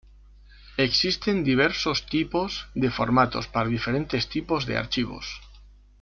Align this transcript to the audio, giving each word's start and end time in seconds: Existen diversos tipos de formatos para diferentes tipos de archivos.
Existen 0.77 1.43
diversos 1.43 2.07
tipos 2.07 2.65
de 2.73 2.89
formatos 2.89 3.45
para 3.47 3.69
diferentes 3.69 4.27
tipos 4.27 4.65
de 4.65 4.75
archivos. 4.75 5.39